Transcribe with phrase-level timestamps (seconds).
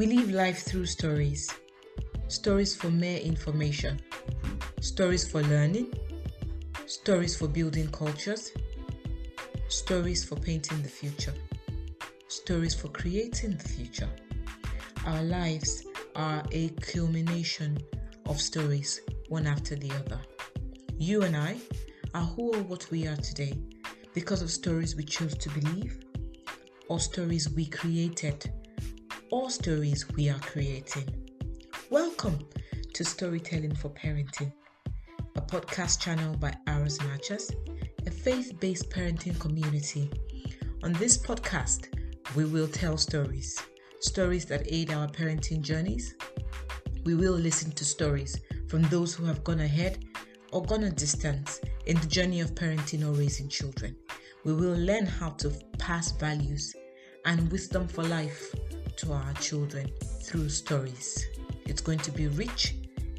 [0.00, 1.54] We live life through stories.
[2.28, 4.00] Stories for mere information,
[4.80, 5.92] stories for learning,
[6.86, 8.50] stories for building cultures,
[9.68, 11.34] stories for painting the future,
[12.28, 14.08] stories for creating the future.
[15.04, 15.84] Our lives
[16.16, 17.76] are a culmination
[18.24, 20.20] of stories, one after the other.
[20.96, 21.58] You and I
[22.14, 23.52] are who or what we are today
[24.14, 26.02] because of stories we chose to believe,
[26.88, 28.50] or stories we created,
[29.30, 31.08] or stories we are creating.
[31.88, 32.38] Welcome
[32.94, 34.52] to Storytelling for Parenting,
[35.36, 37.52] a podcast channel by Aros Matches,
[38.06, 40.10] a faith based parenting community.
[40.82, 41.94] On this podcast,
[42.34, 43.56] we will tell stories,
[44.00, 46.16] stories that aid our parenting journeys.
[47.04, 50.04] We will listen to stories from those who have gone ahead
[50.52, 53.94] or gone a distance in the journey of parenting or raising children.
[54.44, 56.74] We will learn how to pass values
[57.24, 58.52] and wisdom for life
[59.00, 59.90] to our children
[60.22, 61.26] through stories.
[61.64, 62.74] It's going to be rich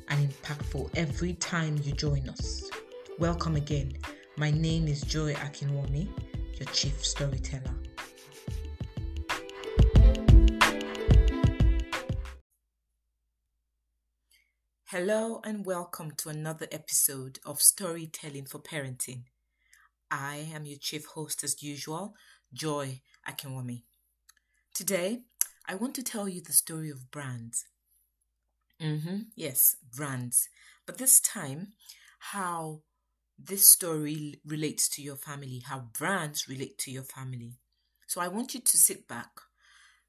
[0.10, 2.70] and impactful every time you join us.
[3.18, 3.94] Welcome again.
[4.38, 6.08] My name is Joy Akinwumi,
[6.60, 7.74] your chief storyteller.
[14.86, 19.24] Hello and welcome to another episode of Storytelling for Parenting.
[20.12, 22.14] I am your chief host as usual,
[22.54, 23.82] Joy Akinwumi.
[24.76, 25.22] Today,
[25.72, 27.66] I want to tell you the story of brands.
[28.82, 30.50] Mm-hmm, yes, brands.
[30.86, 31.70] But this time,
[32.20, 32.82] how
[33.40, 37.54] this story relates to your family, how brands relate to your family.
[38.06, 39.32] So I want you to sit back,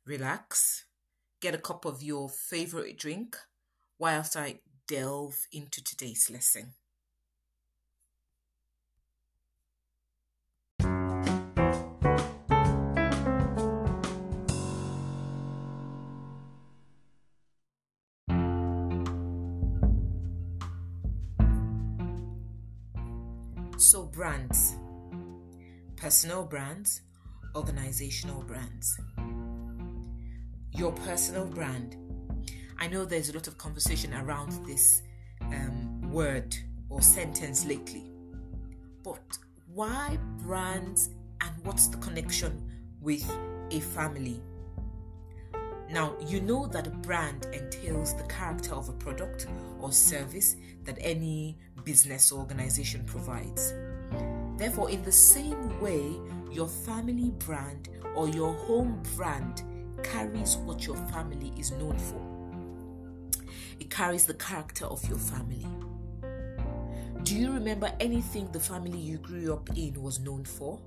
[0.05, 0.87] relax,
[1.41, 3.37] get a cup of your favorite drink
[4.01, 6.75] whilst I delve into today's lesson.
[24.33, 24.77] Brands
[25.97, 27.03] personal brands,
[27.55, 28.99] organizational brands.
[30.73, 31.97] Your personal brand
[32.79, 35.03] I know there's a lot of conversation around this
[35.43, 36.57] um, word
[36.89, 38.11] or sentence lately.
[39.05, 39.23] But
[39.73, 41.11] why brands
[41.41, 42.69] and what's the connection
[43.01, 43.25] with
[43.71, 44.41] a family?
[45.91, 49.47] Now, you know that a brand entails the character of a product
[49.79, 53.73] or service that any business or organization provides.
[54.63, 56.15] Therefore, in the same way,
[56.53, 59.65] your family brand or your home brand
[60.05, 63.43] carries what your family is known for.
[63.81, 65.67] It carries the character of your family.
[67.25, 70.79] Do you remember anything the family you grew up in was known for?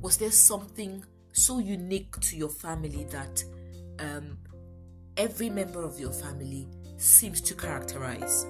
[0.00, 3.42] Was there something so unique to your family that
[3.98, 4.38] um,
[5.16, 6.68] every member of your family
[6.98, 8.46] seems to characterize?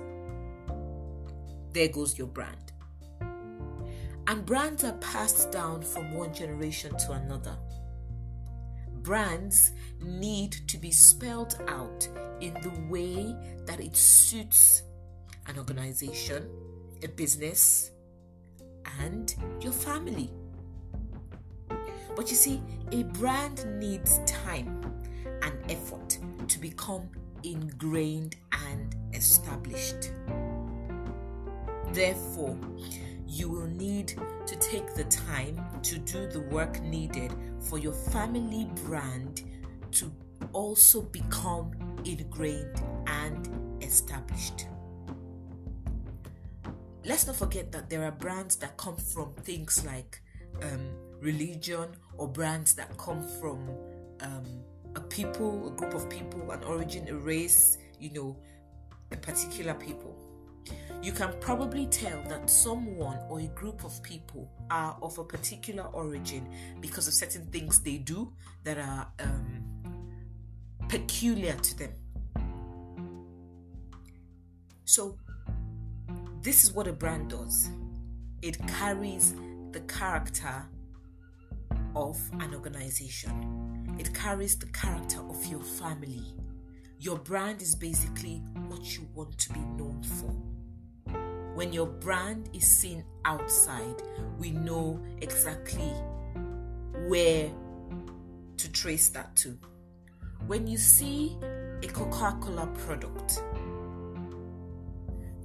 [1.73, 2.68] There goes your brand.
[4.29, 7.57] And brands are passed down from one generation to another
[9.09, 9.73] brands
[10.03, 12.07] need to be spelled out
[12.41, 13.35] in the way
[13.65, 14.83] that it suits
[15.47, 16.47] an organization,
[17.03, 17.91] a business,
[19.01, 20.31] and your family.
[22.15, 22.61] But you see,
[22.93, 24.93] a brand needs time
[25.43, 26.19] and effort
[26.49, 27.09] to become
[27.45, 28.37] ingrained
[28.69, 30.13] and established.
[31.93, 32.59] Therefore,
[33.29, 38.71] you will need to take the time to do the work needed for your family
[38.87, 39.45] brand
[39.93, 40.11] to
[40.55, 41.73] also become
[42.07, 44.67] ingrained and established.
[47.05, 50.23] Let's not forget that there are brands that come from things like
[50.63, 50.89] um,
[51.21, 53.69] religion or brands that come from
[54.21, 54.45] um,
[54.97, 58.37] a people, a group of people, an origin, a race, you know,
[59.13, 60.18] a particular people
[61.03, 65.85] you can probably tell that someone or a group of people are of a particular
[65.85, 66.49] origin
[66.81, 68.33] because of certain things they do
[68.65, 69.63] that are um,
[70.89, 71.93] peculiar to them.
[74.85, 75.17] So,
[76.43, 77.69] this is what a brand does
[78.41, 79.35] it carries
[79.73, 80.65] the character
[81.95, 86.23] of an organization, it carries the character of your family.
[87.01, 90.58] Your brand is basically what you want to be known for.
[91.59, 94.01] When your brand is seen outside,
[94.39, 95.93] we know exactly
[97.09, 97.51] where
[98.59, 99.59] to trace that to.
[100.47, 101.37] When you see
[101.83, 103.43] a Coca Cola product,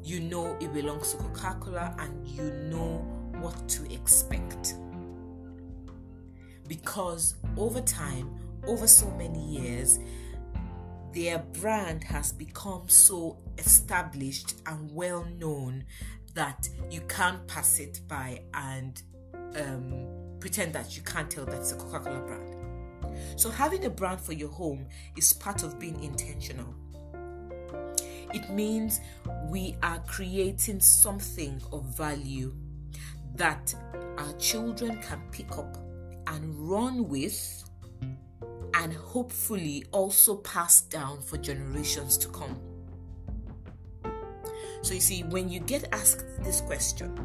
[0.03, 2.97] you know it belongs to Coca Cola and you know
[3.39, 4.75] what to expect.
[6.67, 8.29] Because over time,
[8.67, 9.97] over so many years,
[11.11, 15.85] their brand has become so established and well known
[16.33, 19.01] that you can't pass it by and
[19.55, 20.07] um,
[20.39, 22.55] pretend that you can't tell that it's a Coca Cola brand.
[23.35, 26.73] So, having a brand for your home is part of being intentional.
[28.33, 28.99] It means
[29.47, 32.55] we are creating something of value
[33.35, 33.73] that
[34.17, 35.77] our children can pick up
[36.27, 37.63] and run with
[38.73, 42.59] and hopefully also pass down for generations to come.
[44.83, 47.15] So, you see, when you get asked this question,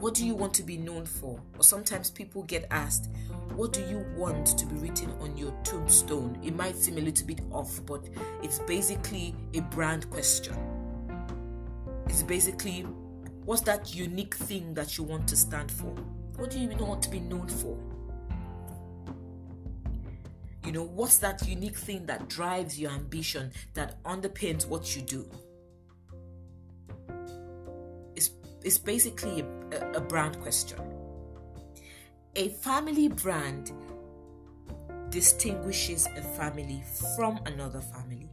[0.00, 1.38] what do you want to be known for?
[1.58, 3.10] Or sometimes people get asked,
[3.54, 6.38] what do you want to be written on your tombstone?
[6.42, 8.08] It might seem a little bit off, but
[8.42, 10.56] it's basically a brand question.
[12.06, 12.86] It's basically
[13.44, 15.94] what's that unique thing that you want to stand for?
[16.36, 17.76] What do you want to be known for?
[20.64, 25.28] You know, what's that unique thing that drives your ambition, that underpins what you do?
[28.68, 30.78] It's basically a, a brand question.
[32.36, 33.72] A family brand
[35.08, 36.84] distinguishes a family
[37.16, 38.28] from another family.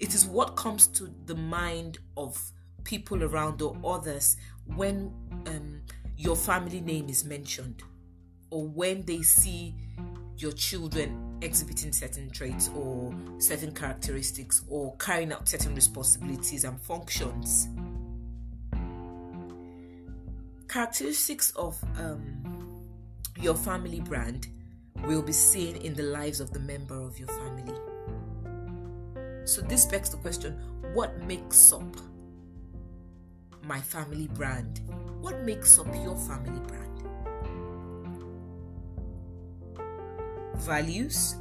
[0.00, 2.36] It is what comes to the mind of
[2.82, 4.36] people around or others
[4.74, 5.12] when
[5.46, 5.82] um,
[6.16, 7.84] your family name is mentioned
[8.50, 9.76] or when they see
[10.36, 17.68] your children exhibiting certain traits or certain characteristics or carrying out certain responsibilities and functions.
[20.68, 22.84] Characteristics of um,
[23.40, 24.48] your family brand
[25.06, 27.74] will be seen in the lives of the member of your family.
[29.44, 30.52] So, this begs the question
[30.92, 31.96] what makes up
[33.64, 34.80] my family brand?
[35.20, 36.88] What makes up your family brand?
[40.58, 41.36] values,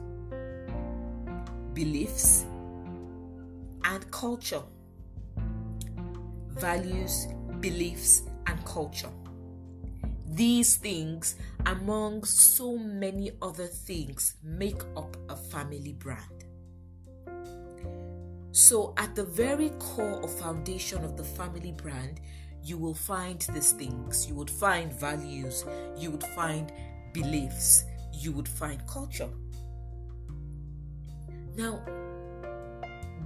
[1.74, 2.46] beliefs,
[3.84, 4.62] and culture.
[6.50, 7.28] Values,
[7.60, 9.10] beliefs, and culture.
[10.28, 11.36] These things,
[11.66, 16.46] among so many other things, make up a family brand.
[18.52, 22.20] So, at the very core or foundation of the family brand,
[22.64, 24.28] you will find these things.
[24.28, 25.64] You would find values,
[25.98, 26.74] you would find
[27.14, 29.30] beliefs, you would find culture.
[31.56, 31.82] Now,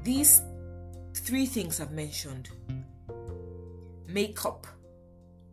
[0.03, 0.42] these
[1.15, 2.50] three things I've mentioned
[4.07, 4.68] make up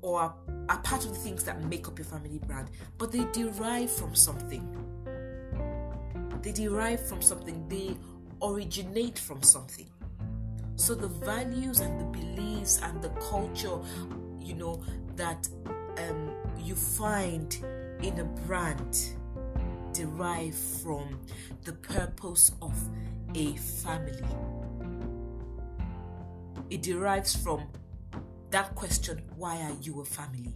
[0.02, 0.20] or
[0.68, 4.14] are, part of the things that make up your family brand, but they derive from
[4.14, 4.66] something.
[6.42, 7.96] They derive from something, they
[8.42, 9.88] originate from something.
[10.76, 13.78] So the values and the beliefs and the culture,
[14.40, 14.82] you know,
[15.16, 15.48] that
[15.98, 17.52] um, you find
[18.02, 18.96] in a brand
[19.92, 21.18] derive from
[21.64, 22.74] the purpose of
[23.34, 24.22] a family.
[26.70, 27.66] It derives from
[28.50, 30.54] that question why are you a family?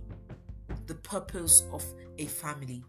[0.87, 1.85] The purpose of
[2.19, 2.85] a family.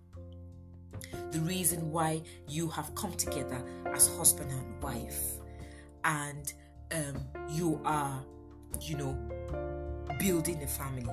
[1.32, 3.64] The reason why you have come together
[3.94, 5.22] as husband and wife.
[6.04, 6.52] And
[6.92, 8.24] um, you are,
[8.82, 9.18] you know,
[10.20, 11.10] building a family.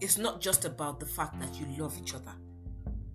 [0.00, 2.32] It's not just about the fact that you love each other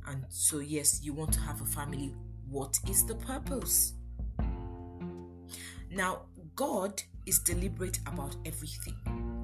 [0.08, 2.14] and so, yes, you want to have a family.
[2.50, 3.94] What is the purpose?
[5.90, 6.24] Now,
[6.56, 8.96] God is deliberate about everything,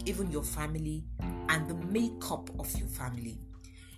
[0.06, 1.04] even your family
[1.50, 3.38] and the makeup of your family.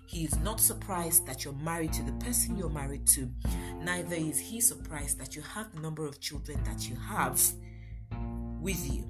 [0.08, 3.30] He is not surprised that you're married to the person you're married to.
[3.82, 7.42] Neither is he surprised that you have the number of children that you have
[8.60, 9.06] with you.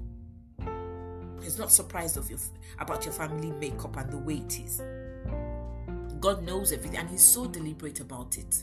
[1.42, 2.38] He's not surprised of your,
[2.78, 4.80] about your family makeup and the way it is.
[6.20, 8.62] God knows everything and He's so deliberate about it.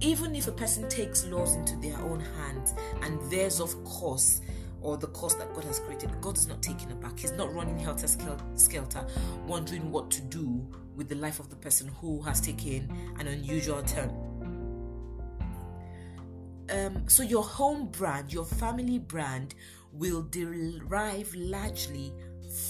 [0.00, 4.40] Even if a person takes laws into their own hands and theirs, of course,
[4.80, 7.18] or the course that God has created, God is not taking it back.
[7.18, 8.08] He's not running helter
[8.54, 9.06] skelter,
[9.46, 13.82] wondering what to do with the life of the person who has taken an unusual
[13.82, 14.10] turn.
[16.70, 19.54] Um, so, your home brand, your family brand,
[19.92, 22.12] will derive largely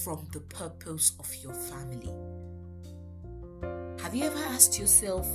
[0.02, 2.12] from the purpose of your family.
[4.02, 5.26] Have you ever asked yourself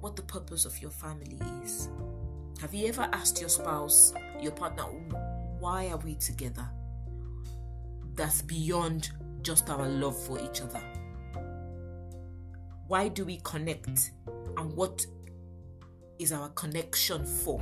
[0.00, 1.88] what the purpose of your family is?
[2.60, 4.84] Have you ever asked your spouse, your partner,
[5.58, 6.68] why are we together?
[8.14, 9.10] That's beyond
[9.42, 10.82] just our love for each other.
[12.86, 14.12] Why do we connect?
[14.56, 15.06] And what
[16.18, 17.58] is our connection for?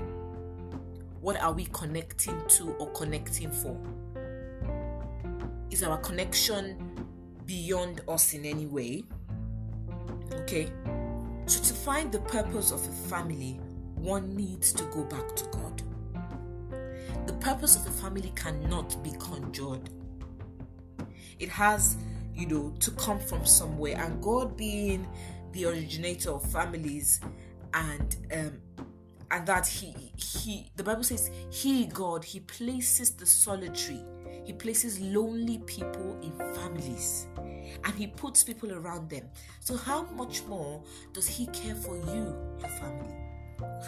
[1.20, 3.76] What are we connecting to or connecting for?
[5.70, 7.06] Is our connection
[7.44, 9.04] beyond us in any way?
[10.32, 10.72] Okay?
[11.48, 13.58] So, to find the purpose of a family,
[13.94, 15.82] one needs to go back to God.
[17.26, 19.88] The purpose of a family cannot be conjured.
[21.38, 21.96] It has,
[22.34, 23.96] you know, to come from somewhere.
[23.96, 25.08] And God being
[25.52, 27.20] the originator of families
[27.74, 28.60] and um
[29.30, 34.02] and that he he the bible says he god he places the solitary
[34.44, 37.26] he places lonely people in families
[37.84, 39.24] and he puts people around them
[39.60, 40.82] so how much more
[41.12, 43.14] does he care for you your family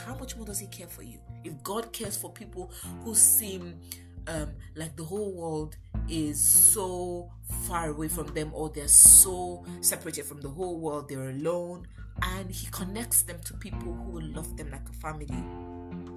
[0.05, 2.71] how much more does he care for you if god cares for people
[3.05, 3.79] who seem
[4.27, 5.77] um, like the whole world
[6.09, 7.31] is so
[7.67, 11.87] far away from them or they're so separated from the whole world they're alone
[12.23, 15.29] and he connects them to people who will love them like a family.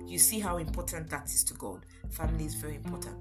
[0.06, 1.86] You see how important that is to God.
[2.12, 3.18] Family is very important.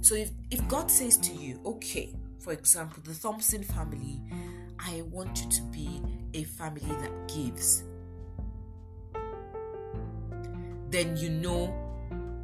[0.00, 4.20] So if, if God says to you, okay, for example, the Thompson family,
[4.78, 6.00] I want you to be
[6.34, 7.82] a family that gives,
[10.90, 11.74] then you know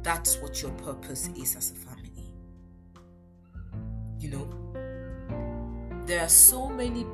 [0.03, 2.33] that's what your purpose is as a family.
[4.19, 7.05] You know, there are so many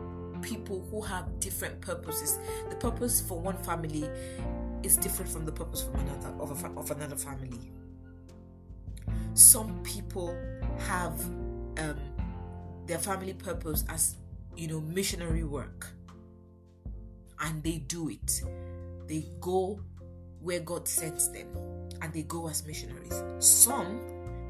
[0.42, 2.38] people who have different purposes.
[2.70, 4.10] The purpose for one family
[4.84, 7.72] is different from the purpose from another of, a, of another family.
[9.34, 10.36] Some people
[10.80, 11.20] have
[11.78, 12.00] um,
[12.90, 14.16] their family purpose as
[14.58, 15.88] you know missionary work,
[17.40, 18.42] and they do it.
[19.08, 19.80] They go
[20.42, 21.48] where God sends them,
[22.02, 23.24] and they go as missionaries.
[23.40, 24.02] Some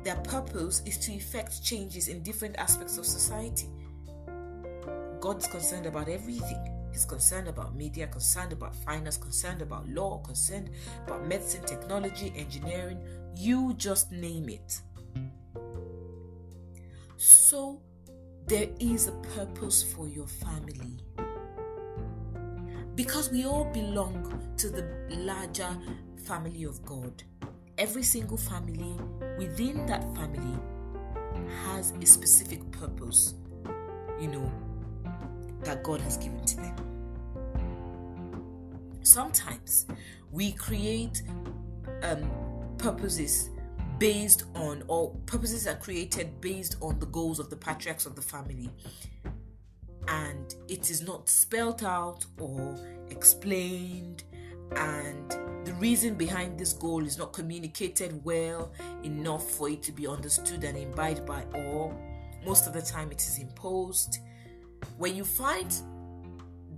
[0.03, 3.67] their purpose is to effect changes in different aspects of society
[5.19, 6.75] god's concerned about everything.
[6.91, 10.71] He's concerned about media, concerned about finance, concerned about law, concerned
[11.05, 12.99] about medicine, technology, engineering.
[13.35, 14.81] You just name it.
[17.17, 17.81] So,
[18.49, 20.97] there is a purpose for your family.
[22.95, 25.69] Because we all belong to the larger
[26.25, 27.21] family of God.
[27.77, 28.95] Every single family
[29.37, 30.57] within that family
[31.63, 33.35] has a specific purpose.
[34.19, 34.51] You know,
[35.61, 36.75] that God has given to them.
[39.03, 39.85] Sometimes
[40.31, 41.21] we create
[42.01, 42.27] um,
[42.79, 43.51] purposes
[43.99, 48.21] based on, or purposes are created based on the goals of the patriarchs of the
[48.21, 48.69] family,
[50.07, 52.77] and it is not spelled out or
[53.09, 54.23] explained,
[54.75, 55.31] and
[55.65, 58.71] the reason behind this goal is not communicated well
[59.03, 61.93] enough for it to be understood and imbibed by all.
[62.45, 64.19] Most of the time, it is imposed.
[64.97, 65.73] When you find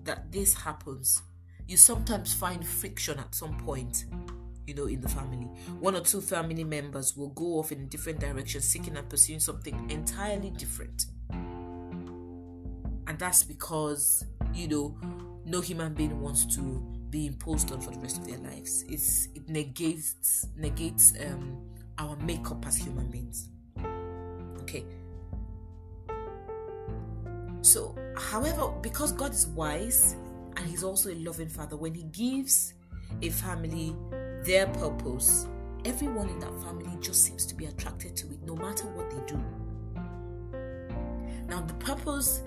[0.03, 1.21] that this happens,
[1.67, 4.05] you sometimes find friction at some point,
[4.71, 5.49] you know, in the family.
[5.81, 9.89] One or two family members will go off in different directions, seeking and pursuing something
[9.89, 11.07] entirely different.
[11.29, 14.23] And that's because,
[14.53, 14.97] you know,
[15.43, 16.61] no human being wants to
[17.09, 18.85] be imposed on for the rest of their lives.
[18.87, 21.61] It's it negates negates um,
[21.97, 23.49] our makeup as human beings.
[24.61, 24.85] Okay,
[27.61, 30.15] so, however, because God is wise
[30.55, 32.73] and He's also a loving Father, when He gives
[33.21, 33.95] a family
[34.43, 35.47] their purpose,
[35.85, 39.21] everyone in that family just seems to be attracted to it no matter what they
[39.27, 39.39] do.
[41.47, 42.41] Now, the purpose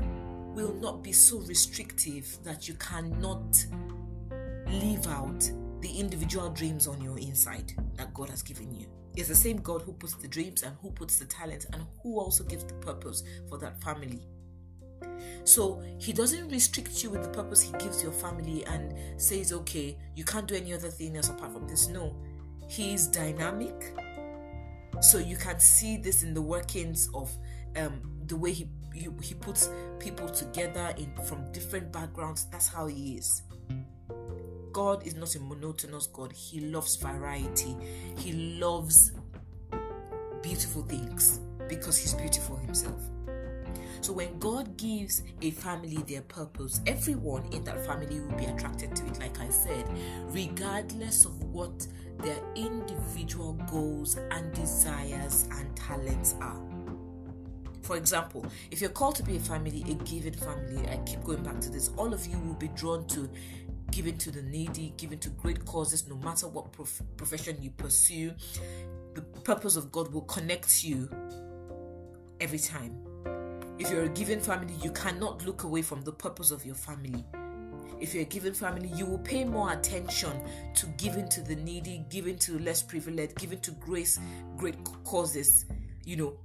[0.54, 3.64] will not be so restrictive that you cannot
[4.68, 8.86] leave out the individual dreams on your inside that God has given you.
[9.16, 12.18] It's the same God who puts the dreams and who puts the talents and who
[12.18, 14.26] also gives the purpose for that family.
[15.44, 19.96] So he doesn't restrict you with the purpose he gives your family and says, okay,
[20.14, 21.88] you can't do any other thing else apart from this.
[21.88, 22.16] No,
[22.68, 23.94] he is dynamic.
[25.00, 27.30] So you can see this in the workings of
[27.76, 29.68] um, the way he, he he puts
[29.98, 32.46] people together in from different backgrounds.
[32.50, 33.42] That's how he is.
[34.72, 36.32] God is not a monotonous God.
[36.32, 37.76] He loves variety.
[38.18, 39.12] He loves
[40.42, 43.00] beautiful things because he's beautiful himself.
[44.04, 48.94] So when God gives a family their purpose, everyone in that family will be attracted
[48.96, 49.88] to it, like I said,
[50.26, 51.86] regardless of what
[52.18, 56.60] their individual goals and desires and talents are.
[57.80, 61.42] For example, if you're called to be a family, a given family, I keep going
[61.42, 63.30] back to this, all of you will be drawn to
[63.90, 68.32] giving to the needy, giving to great causes, no matter what prof- profession you pursue.
[69.14, 71.08] The purpose of God will connect you
[72.38, 72.98] every time
[73.78, 77.24] if you're a given family, you cannot look away from the purpose of your family.
[78.00, 80.32] If you're a given family, you will pay more attention
[80.74, 84.18] to giving to the needy, giving to less privileged, giving to grace,
[84.56, 85.64] great causes.
[86.04, 86.38] You know,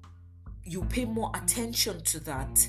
[0.64, 2.68] you pay more attention to that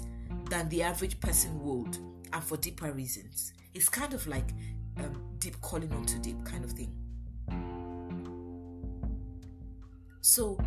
[0.49, 1.97] than the average person would,
[2.33, 3.53] and for deeper reasons.
[3.75, 4.51] It's kind of like
[4.99, 6.95] um, deep calling onto deep kind of thing.
[10.21, 10.59] So,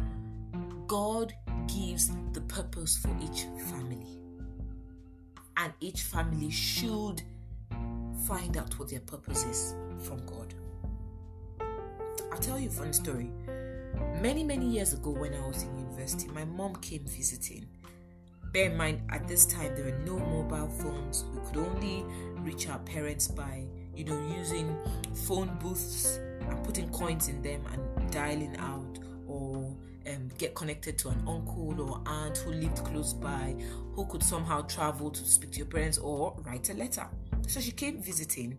[0.87, 1.33] God
[1.67, 4.19] gives the purpose for each family,
[5.57, 7.21] and each family should
[8.27, 10.53] find out what their purpose is from God.
[12.31, 13.29] I'll tell you a funny story.
[14.21, 17.65] Many, many years ago, when I was in university, my mom came visiting.
[18.51, 21.25] Bear in mind, at this time, there were no mobile phones.
[21.33, 22.05] We could only
[22.39, 23.65] reach our parents by,
[23.95, 24.77] you know, using
[25.13, 29.75] phone booths and putting coins in them and dialing out, or
[30.07, 33.55] um, get connected to an uncle or aunt who lived close by,
[33.93, 37.07] who could somehow travel to speak to your parents or write a letter.
[37.47, 38.57] So she came visiting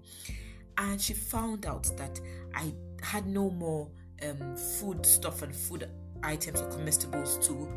[0.79, 2.21] and she found out that
[2.55, 2.73] I
[3.03, 3.89] had no more
[4.23, 5.89] um, food stuff and food
[6.23, 7.69] items or comestibles to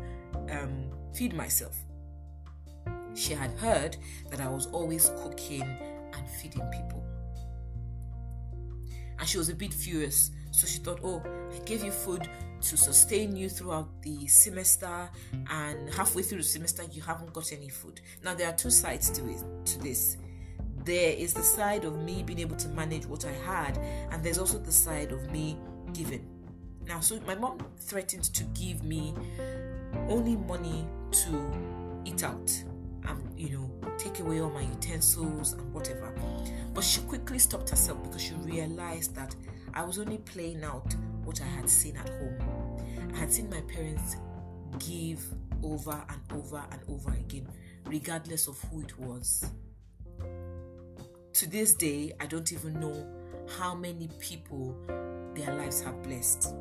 [0.52, 1.76] um, feed myself.
[3.14, 3.96] She had heard
[4.30, 7.04] that I was always cooking and feeding people.
[9.18, 10.30] And she was a bit furious.
[10.58, 11.22] So she thought, oh,
[11.54, 12.28] I gave you food
[12.60, 15.08] to sustain you throughout the semester,
[15.50, 18.00] and halfway through the semester, you haven't got any food.
[18.24, 20.16] Now, there are two sides to it, to this
[20.88, 23.76] there is the side of me being able to manage what I had,
[24.10, 25.58] and there's also the side of me
[25.92, 26.26] giving.
[26.86, 29.14] Now, so my mom threatened to give me
[30.08, 31.52] only money to
[32.06, 32.50] eat out
[33.06, 36.10] and, you know, take away all my utensils and whatever.
[36.72, 39.36] But she quickly stopped herself because she realized that
[39.74, 40.94] I was only playing out
[41.24, 42.78] what I had seen at home.
[43.14, 44.16] I had seen my parents
[44.78, 45.24] give
[45.62, 47.48] over and over and over again,
[47.86, 49.44] regardless of who it was
[51.38, 53.06] to this day, I don't even know
[53.60, 54.76] how many people
[55.34, 56.52] their lives have blessed.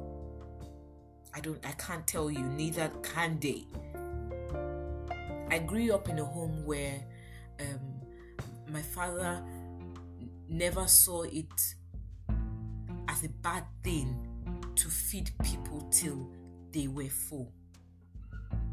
[1.34, 3.66] I don't I can't tell you, neither can they.
[5.50, 7.02] I grew up in a home where
[7.60, 7.80] um,
[8.72, 9.44] my father
[10.48, 11.74] never saw it
[13.18, 14.16] as a bad thing
[14.76, 16.30] to feed people till
[16.72, 17.52] they were full.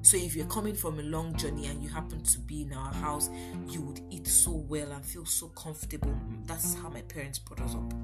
[0.03, 2.93] So if you're coming from a long journey and you happen to be in our
[2.93, 3.31] house,
[3.69, 6.15] you would eat so well and feel so comfortable.
[6.45, 7.95] That's how my parents brought us up.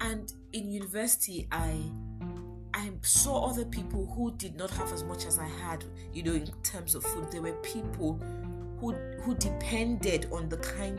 [0.00, 1.76] And in university, I
[2.74, 6.32] I saw other people who did not have as much as I had, you know,
[6.32, 7.30] in terms of food.
[7.30, 8.20] There were people
[8.80, 10.98] who who depended on the kind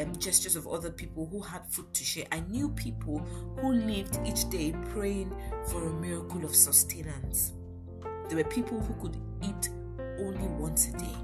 [0.00, 2.26] um, gestures of other people who had food to share.
[2.32, 3.18] I knew people
[3.60, 5.32] who lived each day praying
[5.66, 7.52] for a miracle of sustenance.
[8.28, 9.70] There were people who could eat
[10.18, 11.16] only once a day.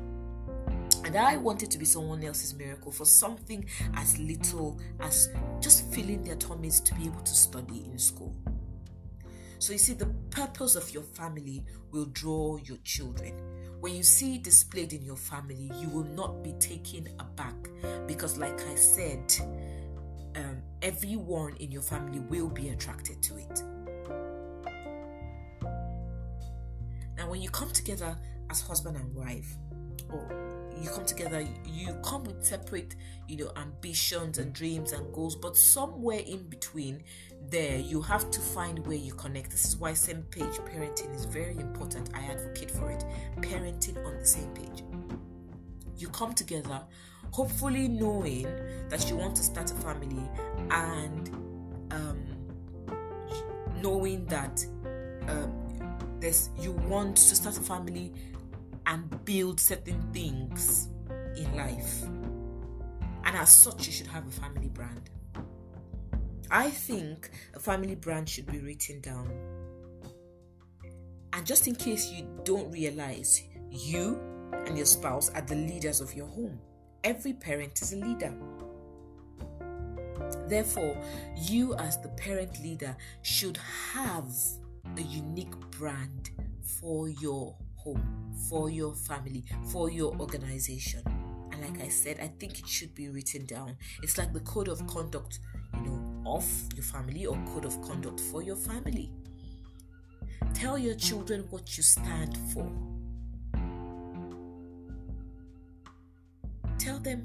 [1.05, 5.29] And I wanted to be someone else's miracle for something as little as
[5.61, 8.35] just filling their tummies to be able to study in school.
[9.59, 13.35] So you see, the purpose of your family will draw your children.
[13.85, 17.55] When you see it displayed in your family, you will not be taken aback
[18.07, 19.31] because, like I said,
[20.37, 23.63] um, everyone in your family will be attracted to it.
[27.19, 28.17] Now, when you come together
[28.49, 29.55] as husband and wife,
[30.11, 32.97] or you come together, you come with separate,
[33.29, 37.03] you know, ambitions and dreams and goals, but somewhere in between
[37.51, 39.51] there, you have to find where you connect.
[39.51, 42.11] This is why same page parenting is very important.
[42.15, 43.05] I advocate for it.
[43.41, 44.83] Parenting on the same page.
[45.97, 46.81] You come together,
[47.31, 48.49] hopefully knowing
[48.89, 50.29] that you want to start a family
[50.71, 51.29] and
[51.93, 52.27] um,
[53.83, 54.65] knowing that
[55.29, 55.53] um,
[56.21, 58.13] there's you want to start a family
[58.87, 60.89] and build certain things
[61.37, 62.03] in life.
[63.25, 65.11] And as such, you should have a family brand.
[66.55, 69.29] I think a family brand should be written down.
[71.33, 74.21] And just in case you don't realize, you
[74.53, 76.61] and your spouse are the leaders of your home.
[77.03, 78.33] Every parent is a leader.
[80.47, 80.97] Therefore,
[81.37, 83.59] you, as the parent leader, should
[83.93, 84.33] have
[84.97, 86.31] a unique brand
[86.81, 91.03] for your home, for your family, for your organization.
[91.51, 93.77] And like I said, I think it should be written down.
[94.05, 95.41] It's like the code of conduct,
[95.77, 99.11] you know, of your family or code of conduct for your family.
[100.55, 102.71] Tell your children what you stand for.
[106.79, 107.25] Tell them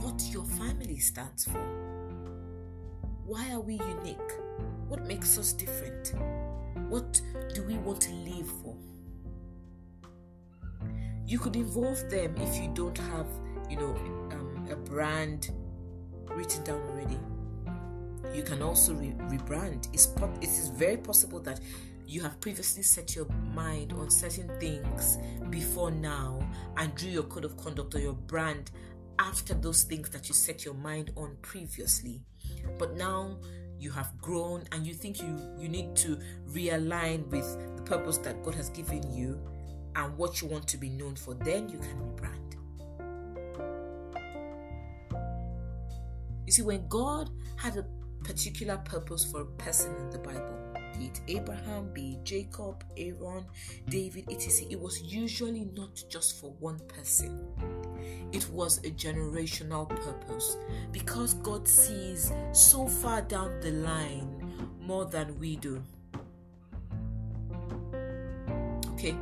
[0.00, 1.60] what your family stands for.
[3.26, 4.32] Why are we unique?
[4.88, 6.12] What makes us different?
[6.88, 7.20] What
[7.54, 8.76] do we want to live for?
[11.26, 13.26] You could involve them if you don't have,
[13.70, 13.94] you know,
[14.32, 15.50] um, a brand
[16.28, 17.18] written down already.
[18.34, 19.88] You can also re- rebrand.
[19.92, 21.60] It's po- it is very possible that
[22.06, 25.18] you have previously set your mind on certain things
[25.50, 28.70] before now and drew your code of conduct or your brand
[29.18, 32.20] after those things that you set your mind on previously.
[32.78, 33.38] But now
[33.78, 36.18] you have grown and you think you, you need to
[36.50, 39.40] realign with the purpose that God has given you
[39.96, 42.40] and what you want to be known for, then you can rebrand.
[46.46, 47.84] You see, when God had a
[48.24, 50.58] particular purpose for a person in the Bible,
[50.98, 53.44] be it Abraham, be it Jacob, Aaron,
[53.88, 57.46] David, etc., it was usually not just for one person.
[58.32, 60.56] It was a generational purpose
[60.90, 65.82] because God sees so far down the line more than we do.
[68.94, 69.16] Okay,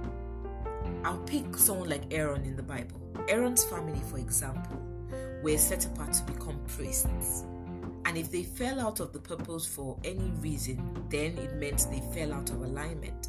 [1.04, 3.00] I'll pick someone like Aaron in the Bible.
[3.28, 4.80] Aaron's family, for example,
[5.42, 7.44] were set apart to become priests.
[8.04, 12.02] And if they fell out of the purpose for any reason, then it meant they
[12.12, 13.28] fell out of alignment.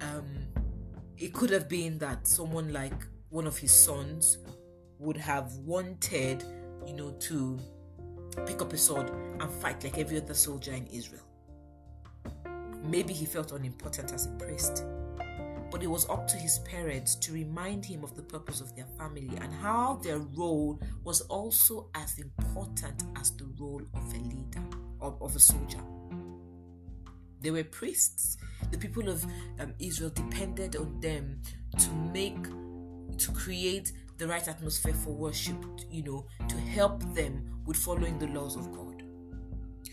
[0.00, 0.26] Um,
[1.16, 4.38] it could have been that someone like one of his sons
[4.98, 6.44] would have wanted,
[6.86, 7.58] you know, to
[8.46, 11.22] pick up a sword and fight like every other soldier in Israel.
[12.84, 14.84] Maybe he felt unimportant as a priest
[15.70, 18.86] but it was up to his parents to remind him of the purpose of their
[18.96, 24.62] family and how their role was also as important as the role of a leader,
[25.00, 25.80] of, of a soldier.
[27.40, 28.36] They were priests.
[28.70, 29.24] The people of
[29.60, 31.40] um, Israel depended on them
[31.78, 32.42] to make,
[33.18, 35.56] to create the right atmosphere for worship,
[35.90, 39.02] you know, to help them with following the laws of God.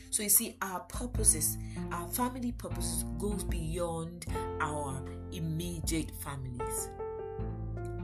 [0.09, 1.57] So you see, our purposes,
[1.91, 4.25] our family purposes goes beyond
[4.61, 5.03] our
[5.35, 6.89] immediate families.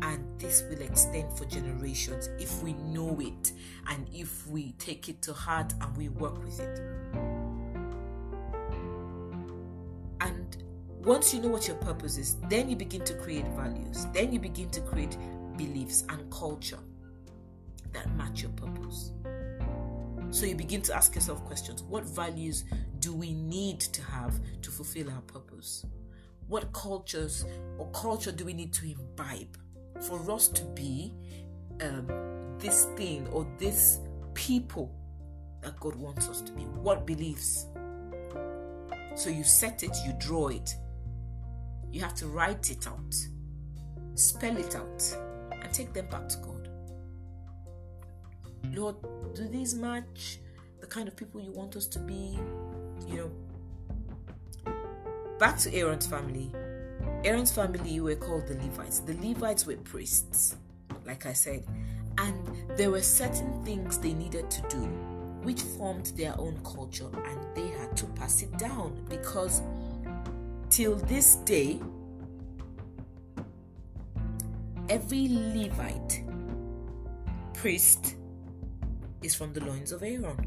[0.01, 3.53] And this will extend for generations if we know it
[3.87, 6.79] and if we take it to heart and we work with it.
[10.21, 10.63] And
[11.03, 14.07] once you know what your purpose is, then you begin to create values.
[14.13, 15.17] Then you begin to create
[15.57, 16.79] beliefs and culture
[17.93, 19.11] that match your purpose.
[20.31, 22.63] So you begin to ask yourself questions What values
[22.99, 25.85] do we need to have to fulfill our purpose?
[26.51, 27.45] What cultures
[27.77, 29.57] or culture do we need to imbibe
[30.01, 31.13] for us to be
[31.79, 33.99] um, this thing or this
[34.33, 34.93] people
[35.61, 36.63] that God wants us to be?
[36.63, 37.67] What beliefs?
[39.15, 40.75] So you set it, you draw it.
[41.89, 43.15] You have to write it out,
[44.15, 45.17] spell it out,
[45.53, 46.67] and take them back to God.
[48.73, 48.97] Lord,
[49.35, 50.39] do these match
[50.81, 52.37] the kind of people you want us to be?
[53.07, 53.31] You know,
[55.41, 56.51] back to Aaron's family.
[57.23, 58.99] Aaron's family were called the Levites.
[58.99, 60.55] The Levites were priests,
[61.03, 61.65] like I said,
[62.19, 64.77] and there were certain things they needed to do
[65.41, 69.63] which formed their own culture and they had to pass it down because
[70.69, 71.81] till this day
[74.89, 76.23] every Levite
[77.55, 78.13] priest
[79.23, 80.45] is from the loins of Aaron.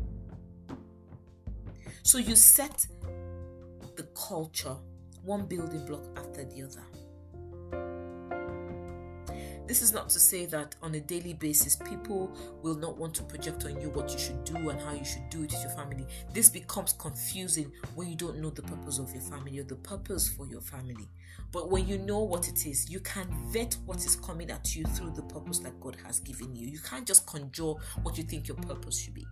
[2.04, 2.87] So you set
[3.96, 4.76] the culture
[5.22, 6.85] one building block after the other.
[9.66, 12.30] This is not to say that on a daily basis people
[12.62, 15.28] will not want to project on you what you should do and how you should
[15.30, 16.07] do it with your family.
[16.35, 20.28] This becomes confusing when you don't know the purpose of your family or the purpose
[20.28, 21.09] for your family.
[21.50, 24.85] But when you know what it is, you can vet what is coming at you
[24.85, 26.68] through the purpose that God has given you.
[26.68, 29.24] You can't just conjure what you think your purpose should be.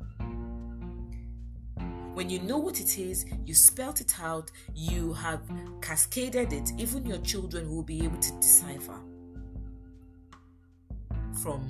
[2.14, 5.40] When you know what it is, you spelt it out, you have
[5.81, 9.01] cascaded it, even your children will be able to decipher
[11.42, 11.62] from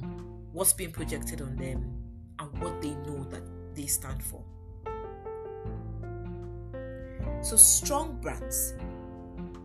[0.52, 1.94] what's being projected on them
[2.40, 3.42] and what they know that
[3.74, 4.42] they stand for.
[7.40, 8.74] So, strong brands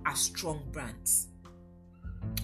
[0.06, 1.28] are strong brands.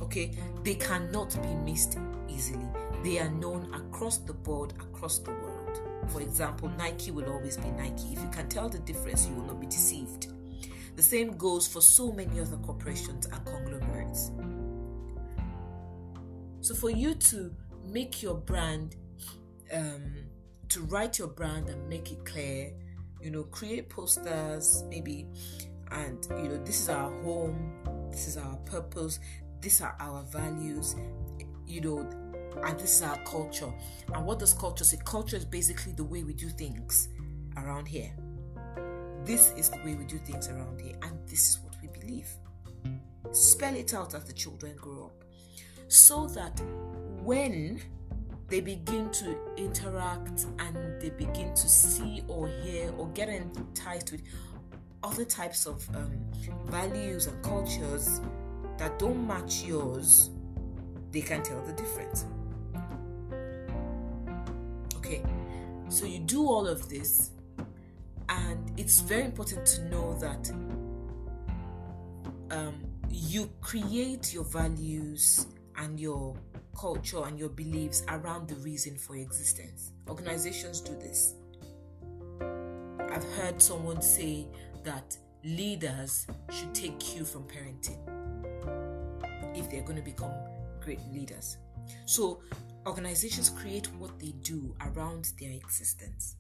[0.02, 0.32] Okay,
[0.64, 2.68] they cannot be missed easily.
[3.04, 5.53] They are known across the board, across the world.
[6.10, 8.14] For example, Nike will always be Nike.
[8.14, 10.28] If you can tell the difference, you will not be deceived.
[10.96, 14.32] The same goes for so many other corporations and conglomerates.
[16.62, 17.54] So for you to
[17.90, 18.96] make your brand,
[19.72, 20.14] um,
[20.70, 22.72] to write your brand and make it clear,
[23.22, 25.28] you know, create posters maybe,
[25.92, 29.20] and you know, this is our home, this is our purpose,
[29.62, 30.96] these are our values,
[31.66, 32.10] you know,
[32.64, 33.72] and this is our culture.
[34.14, 34.98] And what does culture say?
[35.04, 37.10] Culture is basically the way we do things
[37.58, 38.12] around here.
[39.24, 42.28] This is the way we do things around here, and this is what we believe.
[43.32, 45.24] Spell it out as the children grow up
[45.88, 46.60] so that
[47.24, 47.82] when
[48.50, 54.22] they begin to interact and they begin to see or hear or get enticed with
[55.04, 56.12] other types of um,
[56.66, 58.22] values and cultures
[58.78, 60.30] that don't match yours,
[61.12, 62.26] they can tell the difference.
[65.94, 67.30] So you do all of this,
[68.28, 70.50] and it's very important to know that
[72.50, 72.74] um,
[73.12, 75.46] you create your values
[75.78, 76.36] and your
[76.76, 79.92] culture and your beliefs around the reason for existence.
[80.10, 81.36] Organizations do this.
[83.12, 84.48] I've heard someone say
[84.84, 88.00] that leaders should take cue from parenting
[89.56, 90.32] if they're going to become
[90.82, 91.58] great leaders.
[92.06, 92.42] So,
[92.88, 96.36] organizations create what they do around their existence.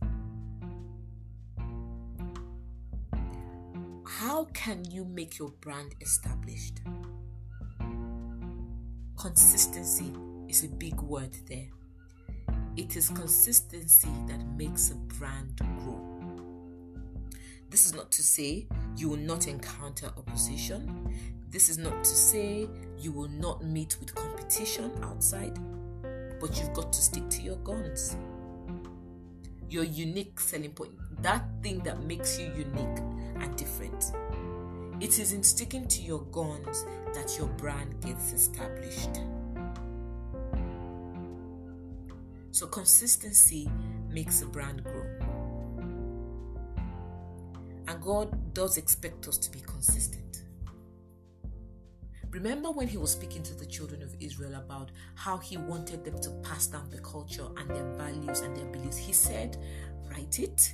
[4.05, 6.81] How can you make your brand established?
[9.17, 10.13] Consistency
[10.47, 11.67] is a big word there.
[12.75, 15.99] It is consistency that makes a brand grow.
[17.69, 21.15] This is not to say you will not encounter opposition.
[21.49, 22.67] This is not to say
[22.99, 25.57] you will not meet with competition outside,
[26.39, 28.15] but you've got to stick to your guns.
[29.73, 30.91] Your unique selling point,
[31.23, 32.99] that thing that makes you unique
[33.39, 34.11] and different.
[35.01, 39.09] It is in sticking to your guns that your brand gets established.
[42.51, 43.67] So, consistency
[44.11, 45.07] makes a brand grow.
[47.87, 50.32] And God does expect us to be consistent.
[52.33, 56.19] Remember when he was speaking to the children of Israel about how he wanted them
[56.19, 58.97] to pass down the culture and their values and their beliefs?
[58.97, 59.55] He said,
[60.09, 60.73] Write it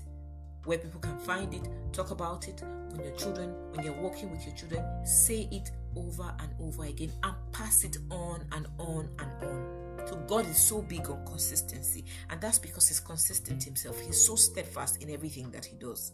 [0.64, 4.46] where people can find it, talk about it when your children, when you're walking with
[4.46, 9.30] your children, say it over and over again and pass it on and on and
[9.44, 10.08] on.
[10.08, 14.00] So God is so big on consistency, and that's because He's consistent Himself.
[14.00, 16.14] He's so steadfast in everything that He does.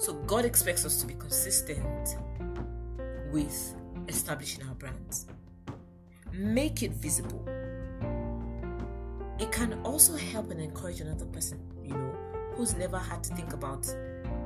[0.00, 2.16] So God expects us to be consistent
[3.30, 3.76] with
[4.08, 5.26] establishing our brands.
[6.32, 7.46] Make it visible
[9.40, 12.14] it can also help and encourage another person, you know,
[12.54, 13.86] who's never had to think about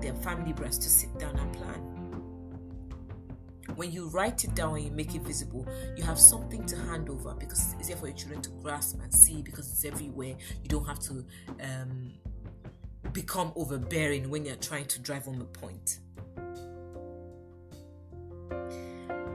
[0.00, 1.80] their family brands to sit down and plan.
[3.74, 7.08] When you write it down and you make it visible, you have something to hand
[7.10, 10.36] over because it's easier for your children to grasp and see because it's everywhere.
[10.62, 11.24] You don't have to
[11.60, 12.12] um,
[13.14, 16.00] become overbearing when you're trying to drive home a point.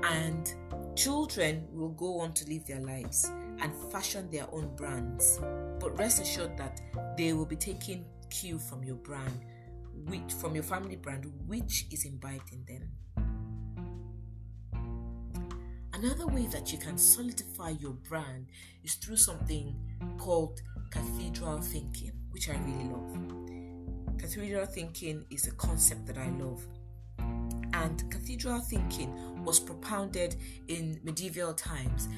[0.03, 0.53] And
[0.95, 5.39] children will go on to live their lives and fashion their own brands.
[5.79, 6.81] But rest assured that
[7.17, 9.45] they will be taking cue from your brand,
[10.07, 12.91] which from your family brand, which is imbibed in them.
[15.93, 18.47] Another way that you can solidify your brand
[18.83, 19.75] is through something
[20.17, 20.61] called
[20.91, 23.58] cathedral thinking, which I really love.
[24.19, 26.65] Cathedral thinking is a concept that I love.
[27.73, 30.35] And cathedral thinking was propounded
[30.67, 32.09] in medieval times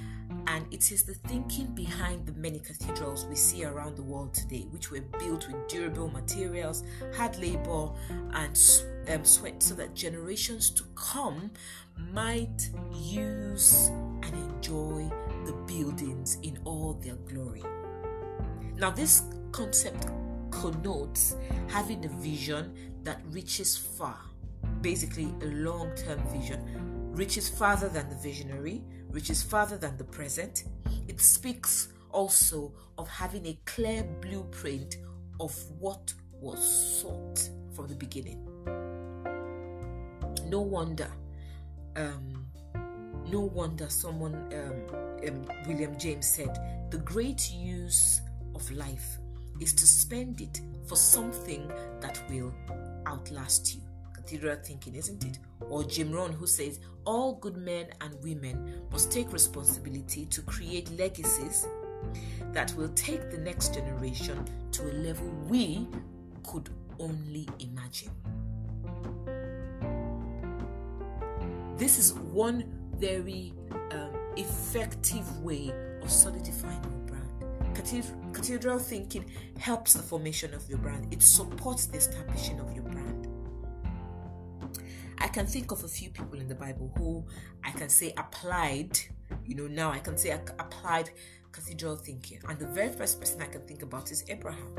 [0.48, 4.66] and it is the thinking behind the many cathedrals we see around the world today,
[4.72, 6.84] which were built with durable materials,
[7.16, 7.90] hard labor,
[8.34, 8.60] and
[9.10, 11.52] um, sweat, so that generations to come
[12.12, 13.90] might use
[14.24, 15.10] and enjoy
[15.46, 17.64] the buildings in all their glory.
[18.76, 20.08] Now, this concept
[20.52, 21.36] connotes
[21.68, 24.20] having a vision that reaches far,
[24.82, 26.62] basically, a long term vision,
[27.14, 30.64] reaches farther than the visionary reaches farther than the present.
[31.08, 34.98] It speaks also of having a clear blueprint
[35.40, 36.60] of what was
[37.02, 38.48] sought from the beginning.
[40.48, 41.10] No wonder,
[41.96, 42.46] um,
[43.30, 48.22] no wonder someone, um, um, William James said, the great use
[48.56, 49.18] of life
[49.62, 51.72] is to spend it for something
[52.02, 52.54] that will
[53.08, 53.82] outlast you
[54.32, 55.40] cathedral thinking, isn't it?
[55.70, 60.90] Or Jim Rohn, who says all good men and women must take responsibility to create
[60.98, 61.68] legacies
[62.54, 65.88] that will take the next generation to a level we
[66.44, 66.70] could
[67.00, 68.12] only imagine.
[71.78, 72.64] This is one
[72.98, 73.54] very
[73.92, 77.01] um, effective way of solidifying.
[77.74, 79.26] Cathedral thinking
[79.60, 83.28] helps the formation of your brand, it supports the establishing of your brand.
[85.18, 87.24] I can think of a few people in the Bible who
[87.64, 88.98] I can say applied,
[89.46, 91.12] you know, now I can say applied
[91.52, 92.40] cathedral thinking.
[92.48, 94.74] And the very first person I can think about is Abraham.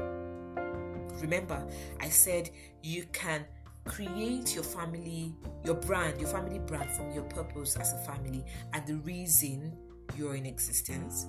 [1.21, 1.65] Remember,
[2.01, 2.51] I said
[2.83, 3.45] you can
[3.85, 8.87] create your family, your brand, your family brand from your purpose as a family and
[8.87, 9.77] the reason
[10.17, 11.27] you're in existence.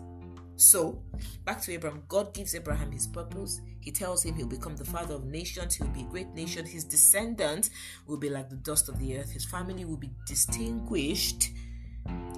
[0.56, 1.02] So,
[1.46, 3.62] back to Abraham, God gives Abraham his purpose.
[3.80, 6.66] He tells him he'll become the father of nations, he'll be a great nation.
[6.66, 7.70] His descendants
[8.08, 11.50] will be like the dust of the earth, his family will be distinguished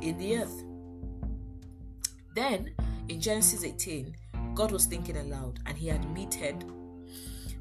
[0.01, 0.63] in the earth.
[2.36, 2.73] Then,
[3.08, 4.15] In Genesis 18,
[4.56, 6.65] God was thinking aloud and he admitted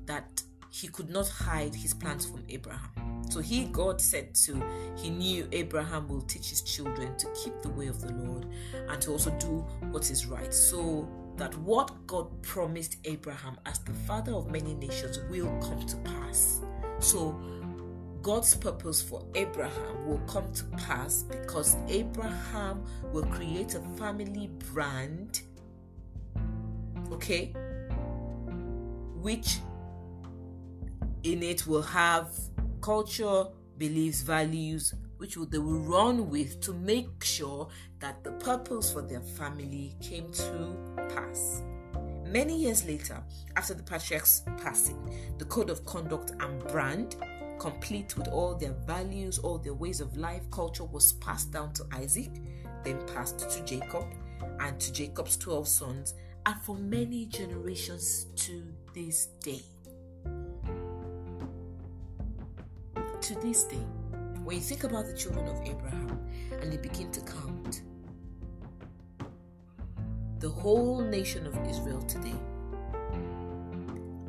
[0.07, 3.04] that he could not hide his plans from Abraham.
[3.35, 4.63] So he, God said to,
[4.97, 8.47] he knew Abraham will teach his children to keep the way of the Lord
[8.89, 10.55] and to also do what is right.
[10.55, 15.97] So that what God promised Abraham as the father of many nations will come to
[15.97, 16.61] pass.
[17.01, 17.37] So
[18.23, 25.41] God's purpose for Abraham will come to pass because Abraham will create a family brand,
[27.11, 27.53] okay,
[29.17, 29.59] which
[31.25, 32.29] in it will have
[32.85, 33.47] culture,
[33.79, 37.67] beliefs, values, which they will run with to make sure
[37.99, 40.77] that the purpose for their family came to
[41.09, 41.63] pass.
[42.27, 43.25] Many years later,
[43.57, 44.99] after the patriarch's passing,
[45.39, 47.17] the code of conduct and brand,
[47.59, 51.87] complete with all their values, all their ways of life, culture, was passed down to
[51.91, 52.33] Isaac,
[52.83, 54.05] then passed to Jacob,
[54.61, 56.13] and to Jacob's 12 sons,
[56.45, 59.63] and for many generations to this day.
[63.29, 63.87] To this day,
[64.45, 66.21] when you think about the children of Abraham
[66.61, 67.81] and they begin to count,
[70.41, 72.35] the whole nation of Israel today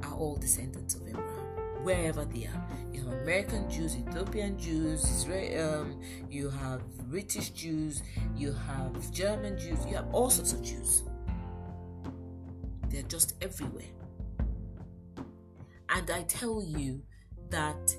[0.02, 2.68] are all descendants of Abraham, wherever they are.
[2.94, 8.02] You have American Jews, Ethiopian Jews, Israel, um, you have British Jews,
[8.34, 11.04] you have German Jews, you have all sorts of Jews.
[12.88, 13.92] They're just everywhere.
[15.90, 17.02] And I tell you
[17.50, 17.94] that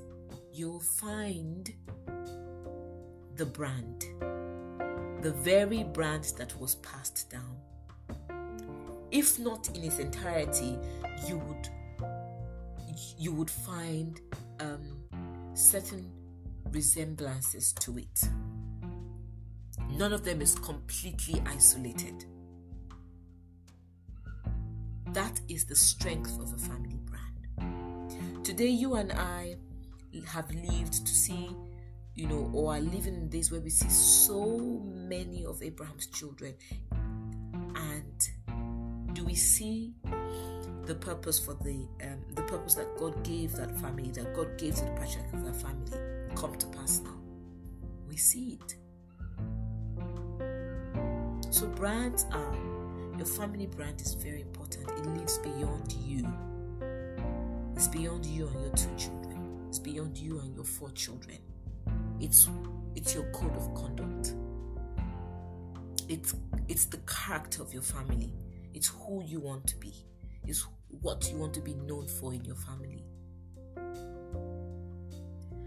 [0.56, 1.70] you'll find
[3.36, 4.06] the brand,
[5.20, 7.56] the very brand that was passed down.
[9.10, 10.78] If not in its entirety,
[11.28, 11.68] you would
[13.18, 14.20] you would find
[14.60, 14.96] um,
[15.52, 16.10] certain
[16.70, 18.22] resemblances to it.
[19.90, 22.24] None of them is completely isolated.
[25.08, 28.44] That is the strength of a family brand.
[28.44, 29.56] Today, you and I
[30.22, 31.50] have lived to see,
[32.14, 36.54] you know, or are living in where we see so many of Abraham's children.
[37.74, 38.28] And
[39.14, 39.94] do we see
[40.84, 44.74] the purpose for the um, the purpose that God gave that family, that God gave
[44.76, 45.92] to the patriarch of that family,
[46.34, 47.18] come to pass now?
[48.08, 48.74] We see it.
[51.50, 52.54] So brands are
[53.16, 54.90] your family brand is very important.
[54.90, 56.26] It lives beyond you.
[57.74, 59.15] It's beyond you and your two children.
[59.78, 61.38] Beyond you and your four children.
[62.18, 62.48] It's
[62.94, 64.34] it's your code of conduct.
[66.08, 66.34] It's
[66.68, 68.32] it's the character of your family.
[68.74, 69.92] It's who you want to be.
[70.46, 70.66] It's
[71.00, 73.04] what you want to be known for in your family.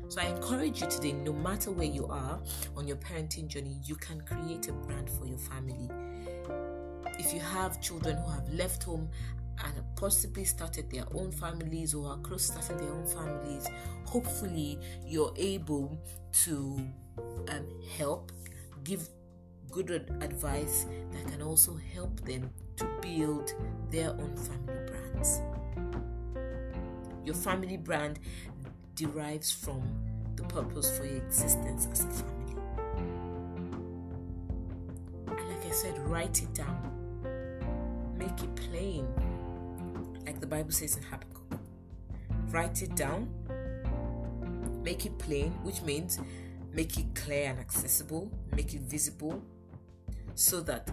[0.09, 2.39] So I encourage you today, no matter where you are
[2.75, 5.87] on your parenting journey, you can create a brand for your family.
[7.19, 9.09] If you have children who have left home
[9.99, 13.67] possibly started their own families or are close starting their own families,
[14.05, 15.99] hopefully you're able
[16.31, 16.79] to
[17.49, 17.65] um,
[17.97, 18.31] help,
[18.85, 19.09] give
[19.69, 19.89] good
[20.21, 23.51] advice that can also help them to build
[23.91, 25.41] their own family brands.
[27.25, 28.19] Your family brand
[28.95, 29.83] derives from
[30.38, 32.55] the purpose for your existence as a family.
[35.27, 39.05] And like I said, write it down, make it plain
[40.25, 41.60] like the Bible says in Habakkuk.
[42.49, 43.29] Write it down,
[44.84, 46.19] make it plain, which means
[46.73, 49.41] make it clear and accessible, make it visible,
[50.36, 50.89] so that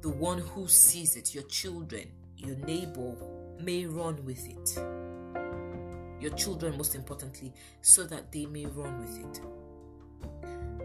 [0.00, 3.14] the one who sees it, your children, your neighbor,
[3.60, 4.78] may run with it.
[6.20, 9.40] Your children, most importantly, so that they may run with it.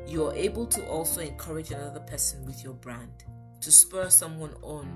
[0.08, 3.24] You're able to also encourage another person with your brand,
[3.62, 4.88] to spur someone on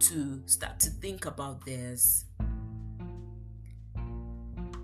[0.00, 2.24] to start to think about theirs.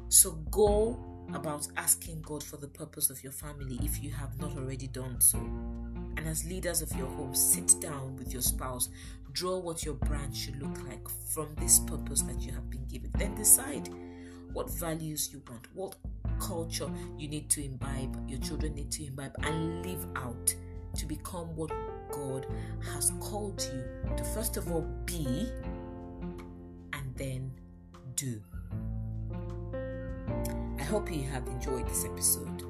[0.09, 0.99] So go
[1.35, 5.21] about asking God for the purpose of your family if you have not already done
[5.21, 5.39] so.
[6.17, 8.89] And as leaders of your home, sit down with your spouse,
[9.33, 13.11] draw what your brand should look like from this purpose that you have been given.
[13.17, 13.89] Then decide
[14.53, 15.95] what values you want, what
[16.41, 20.55] culture you need to imbibe, your children need to imbibe, and live out
[20.97, 21.71] to become what
[22.13, 22.47] God
[22.93, 25.51] has called you to first of all be
[26.93, 27.53] and then
[28.17, 28.41] do.
[30.79, 32.65] I hope you have enjoyed this episode.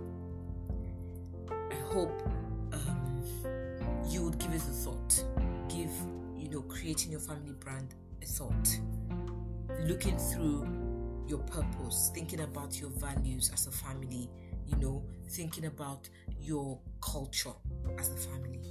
[1.50, 2.22] I hope
[2.72, 3.22] um,
[4.08, 5.24] you would give it a thought.
[5.68, 5.90] Give,
[6.36, 8.78] you know, creating your family brand a thought.
[9.84, 10.66] Looking through
[11.26, 14.28] your purpose, thinking about your values as a family,
[14.66, 16.08] you know, thinking about
[16.40, 17.52] your culture
[17.98, 18.69] as a family.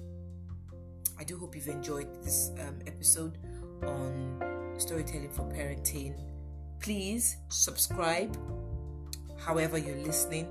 [1.20, 3.38] I do hope you've enjoyed this um, episode
[3.84, 6.16] on storytelling for parenting.
[6.80, 8.38] Please subscribe
[9.38, 10.48] however you're listening.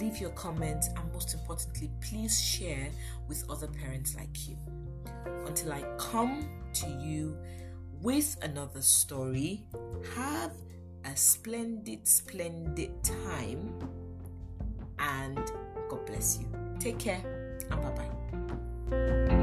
[0.00, 2.88] Leave your comments and most importantly, please share
[3.28, 4.56] with other parents like you.
[5.46, 7.36] Until I come to you
[8.00, 9.64] with another story,
[10.14, 10.52] have
[11.04, 13.70] a splendid, splendid time
[14.98, 15.52] and
[15.88, 16.48] God bless you.
[16.78, 17.22] Take care
[17.70, 17.90] and bye
[18.90, 19.35] bye.